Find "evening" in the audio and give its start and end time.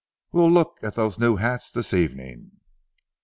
1.93-2.53